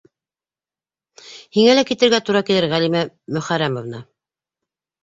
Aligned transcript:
Һиңә 1.57 1.77
лә 1.77 1.83
китергә 1.91 2.21
тура 2.31 2.43
килер, 2.49 2.71
Ғәлимә 2.73 3.07
Мөхәрпәмовна. 3.39 4.07